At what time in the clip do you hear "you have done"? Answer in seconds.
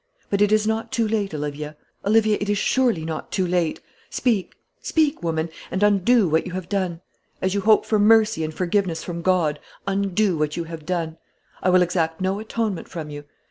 6.47-7.01, 10.57-11.19